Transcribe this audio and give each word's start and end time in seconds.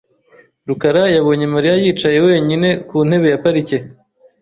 rukara 0.67 1.03
yabonye 1.15 1.45
Mariya 1.53 1.75
yicaye 1.83 2.17
wenyine 2.27 2.67
ku 2.87 2.97
ntebe 3.07 3.27
ya 3.33 3.41
parike. 3.43 3.77